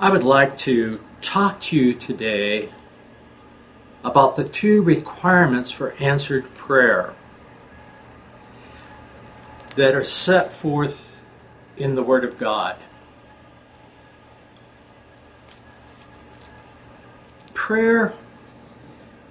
[0.00, 2.72] I would like to talk to you today
[4.04, 7.14] about the two requirements for answered prayer
[9.74, 11.20] that are set forth
[11.76, 12.76] in the Word of God.
[17.52, 18.14] Prayer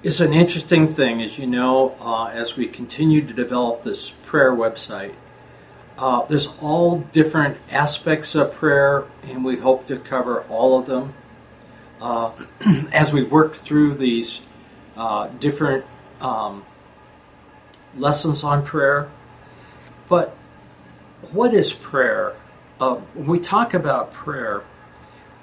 [0.03, 4.51] is an interesting thing, as you know, uh, as we continue to develop this prayer
[4.51, 5.15] website.
[5.97, 11.13] Uh, there's all different aspects of prayer, and we hope to cover all of them
[11.99, 12.31] uh,
[12.91, 14.41] as we work through these
[14.95, 15.83] uh, different
[16.21, 16.63] um,
[17.95, 19.09] lessons on prayer.
[20.07, 20.37] But
[21.31, 22.35] what is prayer?
[22.79, 24.63] Uh, when we talk about prayer,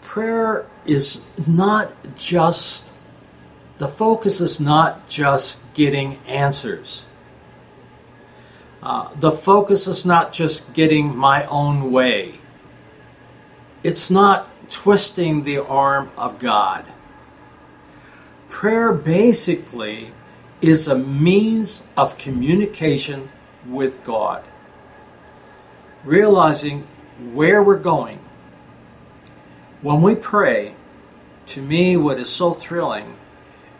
[0.03, 2.93] prayer is not just,
[3.79, 7.07] the focus is not just getting answers
[8.85, 12.39] uh, the focus is not just getting my own way,
[13.83, 16.85] it's not twisting the arm of God.
[18.51, 20.13] Prayer basically
[20.61, 23.31] is a means of communication
[23.67, 24.45] with God,
[26.05, 26.87] realizing
[27.33, 28.21] where we're going.
[29.81, 30.75] When we pray,
[31.47, 33.17] to me, what is so thrilling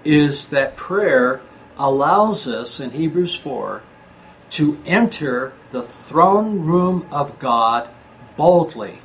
[0.03, 1.43] is that prayer
[1.77, 3.83] allows us in Hebrews 4
[4.55, 7.89] to enter the throne room of God
[8.37, 9.01] boldly.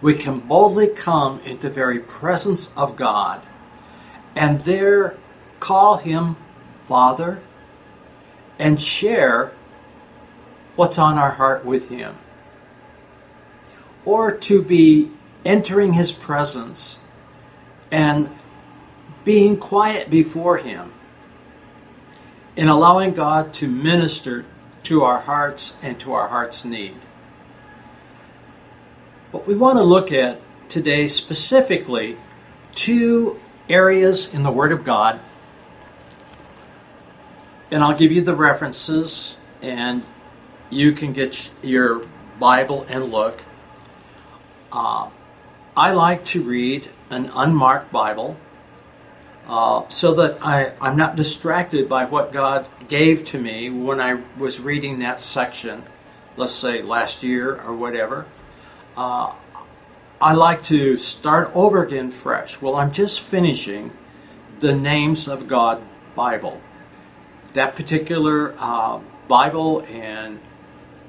[0.00, 3.46] We can boldly come into the very presence of God
[4.34, 5.16] and there
[5.60, 6.34] call Him
[6.82, 7.40] Father
[8.58, 9.52] and share
[10.74, 12.16] what's on our heart with Him.
[14.04, 15.12] Or to be
[15.44, 16.98] entering His presence
[17.92, 18.36] and
[19.22, 20.92] being quiet before Him
[22.56, 24.44] and allowing God to minister
[24.92, 26.94] to our hearts and to our heart's need.
[29.30, 32.18] But we want to look at today specifically
[32.74, 35.18] two areas in the Word of God.
[37.70, 40.04] And I'll give you the references, and
[40.68, 42.02] you can get your
[42.38, 43.46] Bible and look.
[44.70, 45.08] Uh,
[45.74, 48.36] I like to read an unmarked Bible
[49.46, 54.22] uh, so that I, I'm not distracted by what God gave to me when I
[54.38, 55.84] was reading that section,
[56.36, 58.26] let's say last year or whatever.
[58.96, 59.34] Uh,
[60.20, 62.60] I like to start over again fresh.
[62.60, 63.92] Well, I'm just finishing
[64.60, 65.82] the Names of God
[66.14, 66.60] Bible.
[67.54, 70.38] That particular uh, Bible and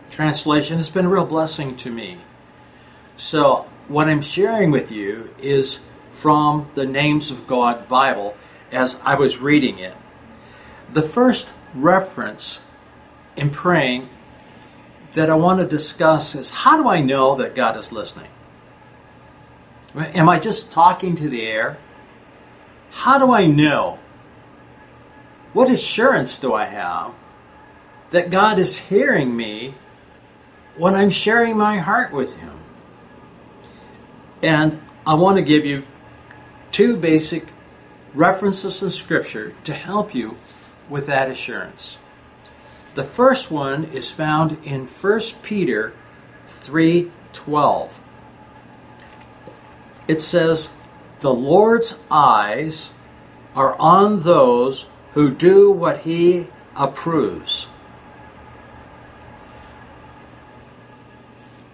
[0.10, 2.20] translation has been a real blessing to me.
[3.16, 5.80] So, what I'm sharing with you is
[6.13, 8.38] from the Names of God Bible
[8.72, 9.96] as I was reading it.
[10.91, 12.62] The first reference
[13.35, 14.09] in praying
[15.13, 18.29] that I want to discuss is how do I know that God is listening?
[19.96, 21.78] Am I just talking to the air?
[22.91, 24.00] How do I know?
[25.51, 27.13] What assurance do I have
[28.12, 29.74] that God is hearing me
[30.78, 32.59] when I'm sharing my heart with Him?
[34.41, 35.85] And I want to give you
[36.74, 37.54] two basic
[38.16, 40.36] references in Scripture to help you
[40.90, 42.00] with that assurance.
[42.96, 45.94] The first one is found in 1 Peter
[46.48, 48.02] 3:12.
[50.08, 50.70] It says,
[51.22, 52.92] "The Lord's eyes
[53.56, 57.68] are on those who do what he approves."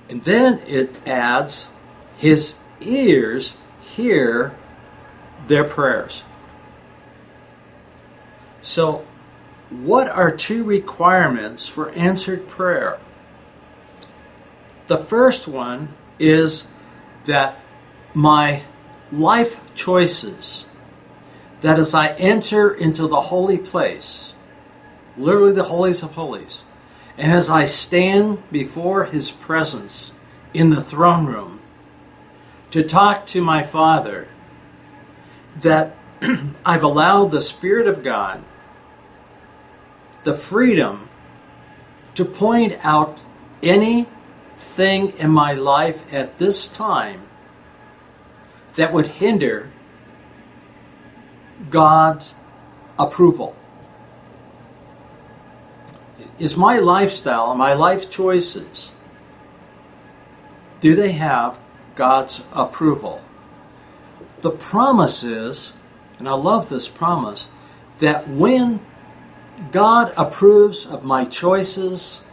[0.09, 1.69] And then it adds,
[2.17, 4.53] "His ears hear
[5.49, 6.23] their prayers.
[8.61, 9.05] So,
[9.69, 12.99] what are two requirements for answered prayer?
[14.87, 16.67] The first one is
[17.25, 17.59] that
[18.13, 18.63] my
[19.11, 20.65] life choices,
[21.61, 24.35] that as I enter into the holy place,
[25.17, 26.63] literally the holies of holies,
[27.17, 30.11] and as I stand before his presence
[30.53, 31.59] in the throne room
[32.71, 34.27] to talk to my Father,
[35.57, 35.95] that
[36.65, 38.43] I've allowed the Spirit of God
[40.23, 41.09] the freedom
[42.13, 43.21] to point out
[43.63, 47.27] anything in my life at this time
[48.73, 49.71] that would hinder
[51.69, 52.35] God's
[52.97, 53.55] approval.
[56.37, 58.93] Is my lifestyle, my life choices,
[60.79, 61.59] do they have
[61.95, 63.21] God's approval?
[64.41, 65.73] The promise is,
[66.17, 67.47] and I love this promise,
[67.97, 68.79] that when
[69.71, 72.23] God approves of my choices,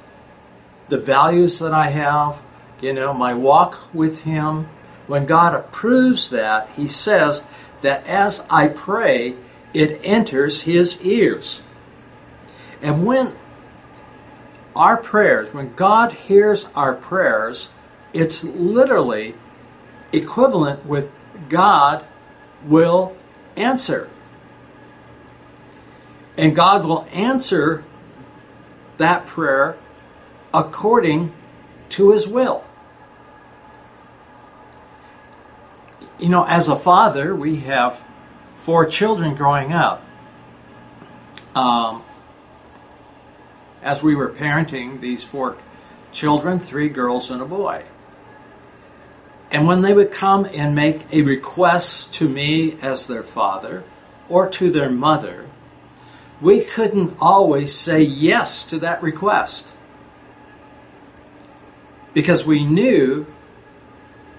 [0.88, 2.44] the values that I have,
[2.80, 4.68] you know, my walk with Him,
[5.06, 7.42] when God approves that, He says
[7.80, 9.34] that as I pray,
[9.74, 11.62] it enters His ears.
[12.80, 13.34] And when
[14.76, 17.70] our prayers, when God hears our prayers,
[18.12, 19.34] it's literally
[20.12, 21.12] equivalent with
[21.48, 22.04] God
[22.64, 23.16] will
[23.56, 24.08] answer.
[26.36, 27.84] And God will answer
[28.98, 29.78] that prayer
[30.52, 31.32] according
[31.90, 32.64] to his will.
[36.18, 38.04] You know, as a father, we have
[38.54, 40.02] four children growing up.
[41.54, 42.02] Um,
[43.82, 45.56] as we were parenting these four
[46.12, 47.84] children, three girls and a boy.
[49.50, 53.84] And when they would come and make a request to me as their father
[54.28, 55.46] or to their mother,
[56.40, 59.72] we couldn't always say yes to that request.
[62.12, 63.26] Because we knew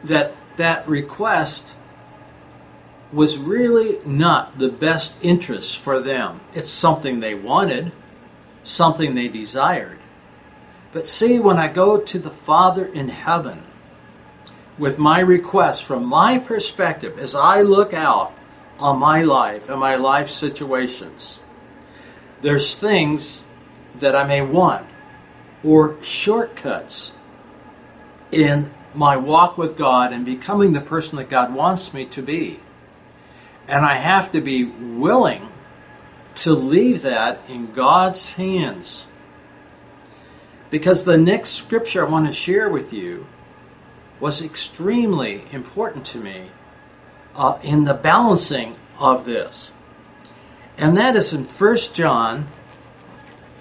[0.03, 1.75] that that request
[3.11, 6.41] was really not the best interest for them.
[6.53, 7.93] It's something they wanted,
[8.63, 9.99] something they desired.
[10.91, 13.63] But see, when I go to the Father in heaven
[14.77, 18.33] with my request from my perspective as I look out
[18.79, 21.39] on my life and my life situations,
[22.41, 23.47] there's things
[23.95, 24.87] that I may want
[25.63, 27.13] or shortcuts
[28.31, 32.59] in my walk with God and becoming the person that God wants me to be.
[33.67, 35.49] And I have to be willing
[36.35, 39.07] to leave that in God's hands.
[40.69, 43.25] Because the next scripture I want to share with you
[44.19, 46.51] was extremely important to me
[47.35, 49.71] uh, in the balancing of this.
[50.77, 52.47] And that is in 1 John,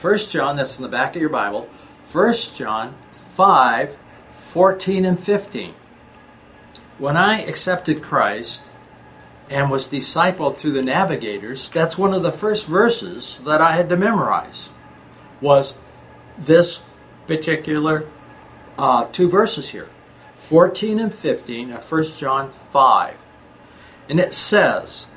[0.01, 1.69] 1 John, that's in the back of your Bible,
[2.13, 3.99] 1 John 5
[4.31, 5.75] 14 and 15.
[6.99, 8.71] When I accepted Christ
[9.51, 13.89] and was discipled through the navigators, that's one of the first verses that I had
[13.89, 14.71] to memorize,
[15.41, 15.75] was
[16.39, 16.81] this
[17.27, 18.09] particular
[18.79, 19.89] uh, two verses here
[20.37, 23.25] 14 and 15 of 1 John 5.
[24.09, 25.09] And it says,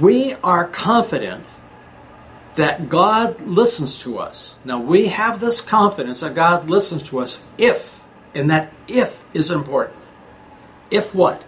[0.00, 1.44] we are confident
[2.54, 4.58] that God listens to us.
[4.64, 8.04] Now, we have this confidence that God listens to us if,
[8.34, 9.96] and that if is important.
[10.90, 11.44] If what?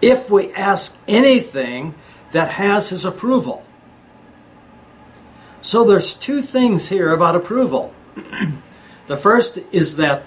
[0.00, 1.94] If we ask anything
[2.32, 3.64] that has His approval.
[5.62, 7.94] So there's two things here about approval.
[9.06, 10.24] the first is that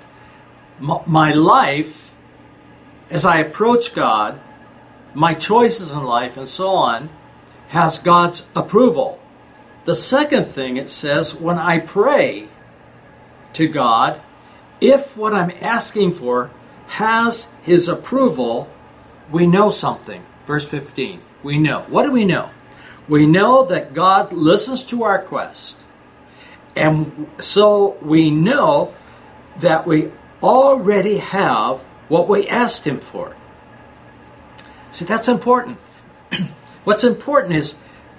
[0.83, 2.13] my life,
[3.09, 4.39] as I approach God,
[5.13, 7.09] my choices in life, and so on,
[7.69, 9.19] has God's approval.
[9.85, 12.47] The second thing it says, when I pray
[13.53, 14.21] to God,
[14.81, 16.51] if what I'm asking for
[16.87, 18.69] has His approval,
[19.31, 20.25] we know something.
[20.45, 21.21] Verse 15.
[21.43, 21.85] We know.
[21.87, 22.49] What do we know?
[23.07, 25.85] We know that God listens to our quest.
[26.75, 28.93] And so we know
[29.59, 30.11] that we
[30.43, 33.35] already have what we asked Him for.
[34.91, 35.79] See, that's important.
[36.83, 37.75] What's important is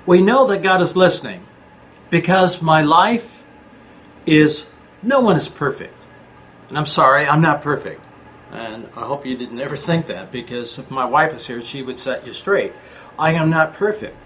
[0.07, 1.47] we know that God is listening
[2.11, 3.45] because my life
[4.27, 4.67] is,
[5.03, 6.07] no one is perfect.
[6.69, 8.05] And I'm sorry, I'm not perfect.
[8.51, 11.83] And I hope you didn't ever think that because if my wife was here, she
[11.83, 12.73] would set you straight.
[13.19, 14.17] I am not perfect.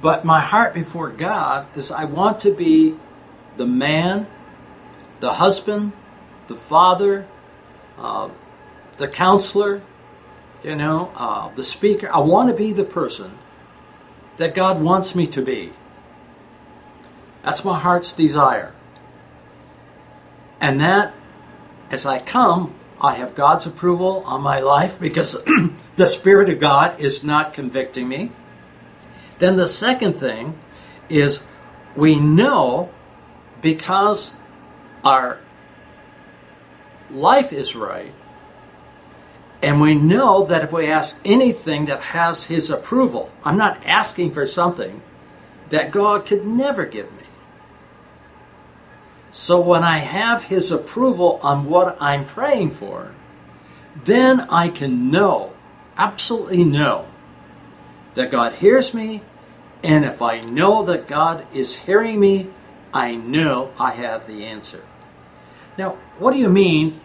[0.00, 2.96] But my heart before God is I want to be
[3.56, 4.26] the man,
[5.20, 5.92] the husband,
[6.46, 7.26] the father,
[7.98, 8.30] uh,
[8.98, 9.82] the counselor,
[10.62, 12.08] you know, uh, the speaker.
[12.12, 13.38] I want to be the person
[14.36, 15.72] that God wants me to be.
[17.42, 18.72] That's my heart's desire.
[20.60, 21.14] And that,
[21.90, 25.36] as I come, I have God's approval on my life because
[25.96, 28.32] the Spirit of God is not convicting me.
[29.38, 30.58] Then the second thing
[31.10, 31.42] is
[31.94, 32.90] we know
[33.60, 34.34] because
[35.04, 35.38] our
[37.14, 38.12] life is right
[39.64, 44.32] and we know that if we ask anything that has His approval, I'm not asking
[44.32, 45.00] for something
[45.70, 47.22] that God could never give me.
[49.30, 53.14] So when I have His approval on what I'm praying for,
[54.04, 55.54] then I can know,
[55.96, 57.08] absolutely know,
[58.12, 59.22] that God hears me.
[59.82, 62.50] And if I know that God is hearing me,
[62.92, 64.84] I know I have the answer.
[65.78, 67.00] Now, what do you mean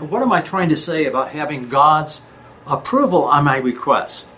[0.00, 2.20] what am I trying to say about having God's
[2.66, 4.28] approval on my request?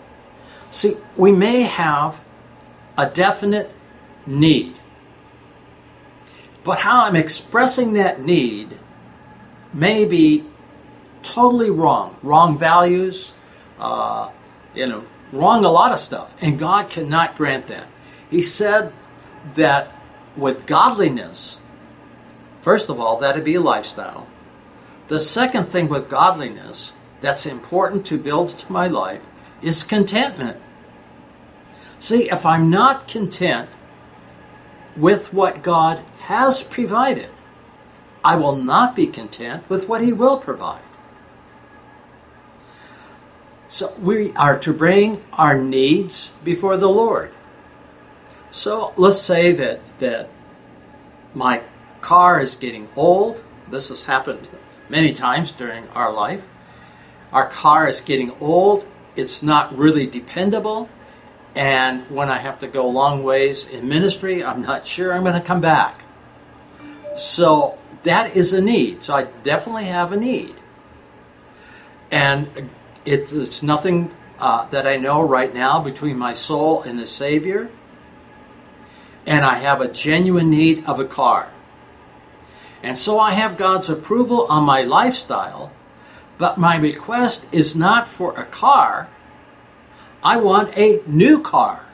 [0.71, 2.23] See, we may have
[2.97, 3.71] a definite
[4.25, 4.79] need,
[6.63, 8.79] but how I'm expressing that need
[9.73, 10.45] may be
[11.23, 13.33] totally wrong, wrong values,
[13.79, 14.29] uh,
[14.73, 16.35] you know, wrong a lot of stuff.
[16.41, 17.87] And God cannot grant that.
[18.29, 18.93] He said
[19.55, 19.91] that
[20.35, 21.59] with godliness,
[22.61, 24.27] first of all, that'd be a lifestyle.
[25.11, 29.27] The second thing with godliness that's important to build to my life
[29.61, 30.57] is contentment.
[31.99, 33.67] See, if I'm not content
[34.95, 37.29] with what God has provided,
[38.23, 40.85] I will not be content with what He will provide.
[43.67, 47.33] So we are to bring our needs before the Lord.
[48.49, 50.29] So let's say that, that
[51.33, 51.63] my
[51.99, 53.43] car is getting old.
[53.67, 54.47] This has happened
[54.91, 56.47] many times during our life.
[57.31, 60.89] Our car is getting old, it's not really dependable,
[61.55, 65.35] and when I have to go long ways in ministry, I'm not sure I'm going
[65.35, 66.03] to come back.
[67.15, 69.03] So that is a need.
[69.03, 70.55] So I definitely have a need.
[72.09, 72.69] And
[73.03, 77.69] it, it's nothing uh, that I know right now between my soul and the Savior.
[79.25, 81.51] And I have a genuine need of a car.
[82.83, 85.71] And so I have God's approval on my lifestyle,
[86.37, 89.09] but my request is not for a car.
[90.23, 91.89] I want a new car.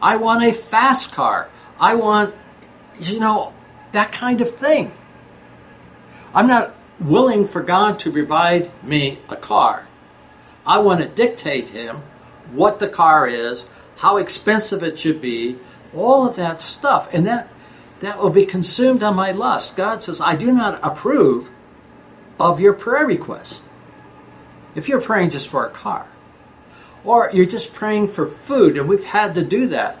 [0.00, 1.48] I want a fast car.
[1.78, 2.34] I want,
[3.00, 3.54] you know,
[3.92, 4.92] that kind of thing.
[6.34, 9.86] I'm not willing for God to provide me a car.
[10.66, 12.02] I want to dictate him
[12.52, 13.66] what the car is,
[13.98, 15.58] how expensive it should be,
[15.94, 17.12] all of that stuff.
[17.12, 17.48] And that
[18.02, 19.76] that will be consumed on my lust.
[19.76, 21.50] God says, I do not approve
[22.38, 23.64] of your prayer request.
[24.74, 26.08] If you're praying just for a car,
[27.04, 29.98] or you're just praying for food, and we've had to do that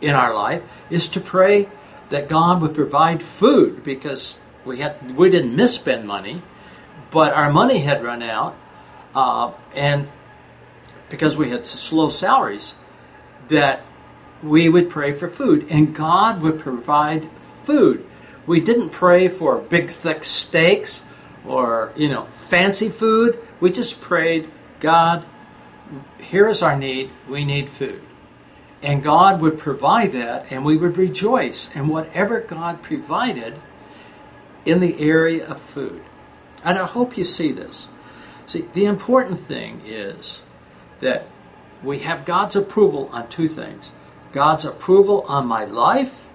[0.00, 1.68] in our life, is to pray
[2.10, 6.42] that God would provide food because we had we didn't misspend money,
[7.10, 8.56] but our money had run out,
[9.14, 10.08] uh, and
[11.08, 12.74] because we had slow salaries,
[13.48, 13.82] that
[14.42, 18.06] we would pray for food, and God would provide food.
[18.46, 21.02] We didn't pray for big, thick steaks
[21.44, 23.38] or you know fancy food.
[23.60, 24.50] We just prayed,
[24.80, 25.24] God,
[26.18, 27.10] here is our need.
[27.28, 28.02] We need food.
[28.82, 33.60] And God would provide that, and we would rejoice in whatever God provided
[34.64, 36.02] in the area of food.
[36.62, 37.88] And I hope you see this.
[38.44, 40.42] See, the important thing is
[40.98, 41.26] that
[41.82, 43.92] we have God's approval on two things
[44.36, 46.28] God's approval on my life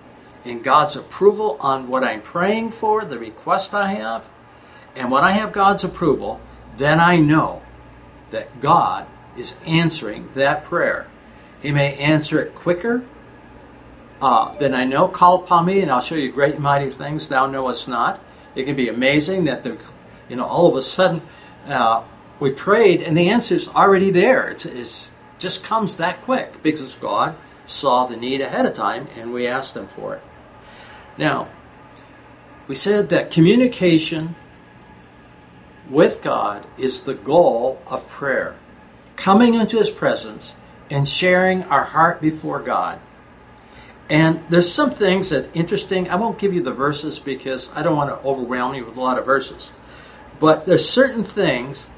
[0.43, 4.27] and God's approval on what I'm praying for, the request I have.
[4.95, 6.41] And when I have God's approval,
[6.77, 7.61] then I know
[8.31, 9.05] that God
[9.37, 11.11] is answering that prayer.
[11.61, 13.05] He may answer it quicker
[14.19, 15.07] uh, than I know.
[15.07, 18.19] Call upon me, and I'll show you great and mighty things thou knowest not.
[18.55, 19.79] It can be amazing that the,
[20.27, 21.21] you know, all of a sudden
[21.67, 22.03] uh,
[22.39, 24.49] we prayed and the answer is already there.
[24.49, 27.35] It's, it's just comes that quick because God
[27.71, 30.23] saw the need ahead of time and we asked them for it.
[31.17, 31.47] Now,
[32.67, 34.35] we said that communication
[35.89, 38.55] with God is the goal of prayer.
[39.15, 40.55] Coming into His presence
[40.89, 42.99] and sharing our heart before God.
[44.09, 46.09] And there's some things that interesting.
[46.09, 49.01] I won't give you the verses because I don't want to overwhelm you with a
[49.01, 49.71] lot of verses.
[50.39, 51.89] But there's certain things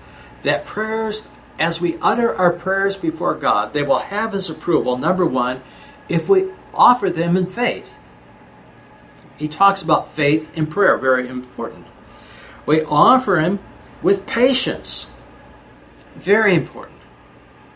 [0.43, 1.23] that prayers
[1.63, 5.63] as we utter our prayers before God, they will have His approval, number one,
[6.09, 7.97] if we offer them in faith.
[9.37, 11.87] He talks about faith in prayer, very important.
[12.65, 13.59] We offer Him
[14.01, 15.07] with patience,
[16.15, 16.99] very important.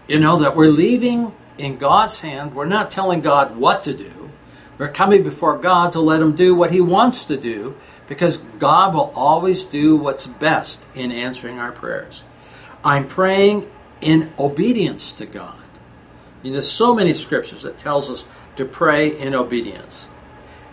[0.06, 2.56] You know, that we're leaving in God's hand.
[2.56, 4.29] We're not telling God what to do.
[4.77, 8.94] We're coming before God to let Him do what He wants to do because God
[8.94, 12.25] will always do what's best in answering our prayers.
[12.84, 13.70] I'm praying
[14.01, 15.60] in obedience to God.
[16.44, 18.25] there's so many scriptures that tells us
[18.56, 20.08] to pray in obedience.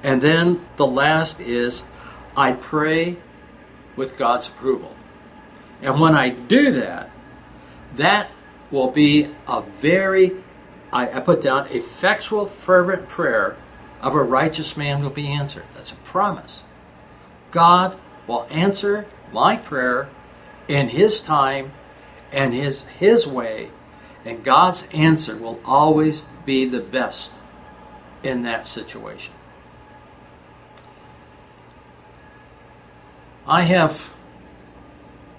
[0.02, 1.84] And then the last is
[2.36, 3.16] I pray
[3.96, 4.94] with God's approval.
[5.82, 7.10] And when I do that,
[7.94, 8.30] that
[8.70, 10.32] will be a very,
[10.92, 13.56] I, I put down, effectual, fervent prayer
[14.00, 15.64] of a righteous man will be answered.
[15.74, 16.64] That's a promise.
[17.50, 20.08] God will answer my prayer
[20.68, 21.72] in His time
[22.34, 23.70] and his his way
[24.24, 27.32] and God's answer will always be the best
[28.22, 29.34] in that situation.
[33.46, 34.12] I have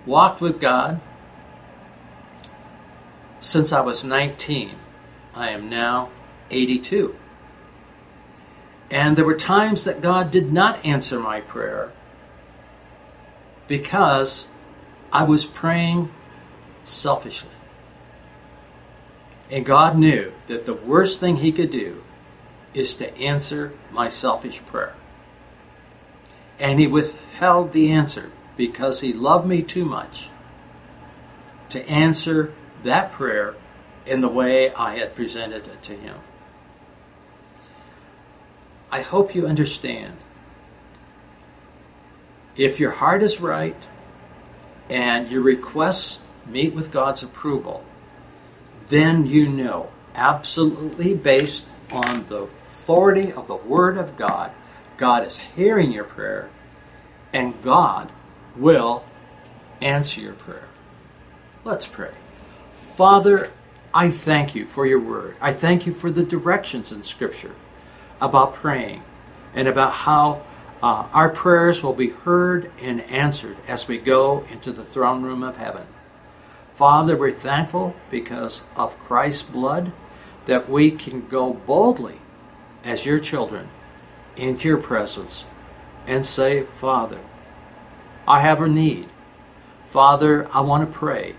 [0.06, 1.02] walked with God
[3.40, 4.72] since I was 19.
[5.34, 6.12] I am now
[6.52, 7.18] 82.
[8.92, 11.92] And there were times that God did not answer my prayer
[13.68, 14.48] because
[15.12, 16.12] I was praying
[16.86, 17.50] selfishly.
[19.51, 22.04] And God knew that the worst thing He could do
[22.74, 24.96] is to answer my selfish prayer.
[26.60, 30.30] And He withheld the answer because He loved me too much
[31.70, 33.56] to answer that prayer
[34.06, 36.18] in the way I had presented it to Him.
[38.92, 40.18] I hope you understand.
[42.56, 43.75] If your heart is right
[44.89, 47.84] and your requests meet with God's approval,
[48.88, 54.52] then you know, absolutely based on the authority of the Word of God,
[54.98, 56.50] God is hearing your prayer
[57.34, 58.12] and God
[58.56, 59.04] will
[59.82, 60.70] answer your prayer.
[61.64, 62.14] Let's pray.
[62.72, 63.52] Father,
[63.94, 65.36] I thank you for your word.
[65.42, 67.56] I thank you for the directions in Scripture
[68.22, 69.04] about praying
[69.54, 70.44] and about how
[70.82, 75.44] uh, our prayers will be heard and answered as we go into the throne room
[75.44, 75.88] of heaven.
[76.75, 79.94] Father, we're thankful because of Christ's blood
[80.44, 82.20] that we can go boldly
[82.84, 83.70] as your children
[84.36, 85.46] into your presence
[86.05, 87.22] and say, Father,
[88.27, 89.08] I have a need.
[89.86, 91.36] Father, I want to pray.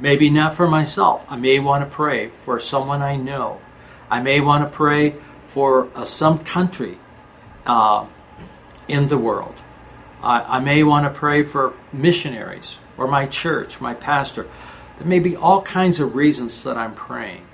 [0.00, 1.24] Maybe not for myself.
[1.28, 3.60] I may want to pray for someone I know.
[4.10, 5.14] I may want to pray
[5.46, 6.98] for uh, some country
[7.66, 8.04] uh,
[8.88, 9.62] in the world.
[10.24, 14.46] I, I may want to pray for missionaries or my church, my pastor.
[14.98, 17.46] There may be all kinds of reasons that I'm praying.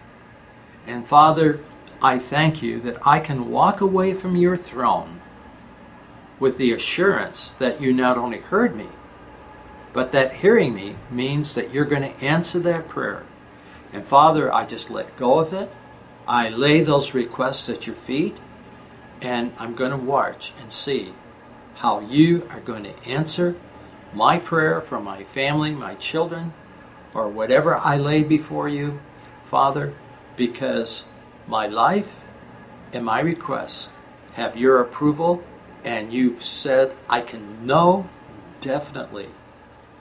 [0.86, 1.60] And Father,
[2.02, 5.20] I thank you that I can walk away from your throne
[6.40, 8.88] with the assurance that you not only heard me,
[9.92, 13.24] but that hearing me means that you're going to answer that prayer.
[13.92, 15.70] And Father, I just let go of it.
[16.26, 18.36] I lay those requests at your feet,
[19.22, 21.14] and I'm going to watch and see
[21.76, 23.54] how you are going to answer
[24.16, 26.54] my prayer for my family, my children,
[27.12, 28.98] or whatever I lay before you,
[29.44, 29.92] Father,
[30.36, 31.04] because
[31.46, 32.24] my life
[32.94, 33.92] and my requests
[34.32, 35.44] have your approval,
[35.84, 38.08] and you've said I can know
[38.60, 39.28] definitely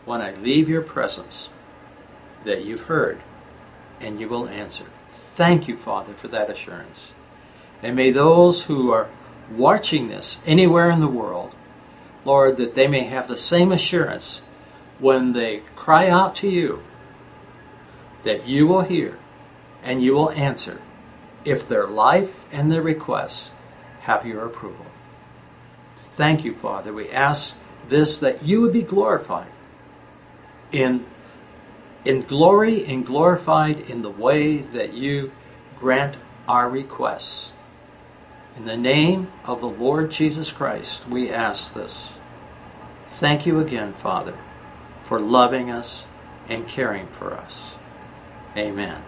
[0.05, 1.49] when I leave your presence
[2.45, 3.21] that you've heard
[3.99, 4.85] and you will answer.
[5.09, 7.13] Thank you, Father, for that assurance.
[7.81, 9.09] And may those who are
[9.51, 11.54] watching this anywhere in the world
[12.25, 14.41] Lord, that they may have the same assurance
[14.99, 16.83] when they cry out to you
[18.25, 19.17] that you will hear
[19.83, 20.81] and you will answer
[21.45, 23.51] if their life and their requests
[24.01, 24.87] have your approval.
[25.95, 26.91] Thank you, Father.
[26.91, 27.57] We ask
[27.87, 29.51] this that you would be glorified
[30.71, 31.05] in
[32.03, 35.31] in glory and glorified in the way that you
[35.75, 37.53] grant our requests.
[38.55, 42.14] In the name of the Lord Jesus Christ, we ask this.
[43.15, 44.37] Thank you again, Father,
[44.99, 46.05] for loving us
[46.49, 47.77] and caring for us.
[48.57, 49.01] Amen.